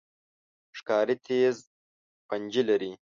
ښکاري 0.77 1.15
تیز 1.25 1.55
پنجې 2.27 2.61
لري. 2.69 2.91